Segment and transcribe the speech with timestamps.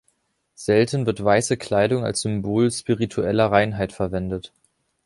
[0.55, 4.51] Selten wird weiße Kleidung als Symbol spiritueller Reinheit verwendet.